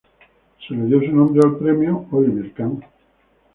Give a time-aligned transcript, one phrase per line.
[0.67, 2.93] Se le dio su nombre al premio Olivier Kahn International Award.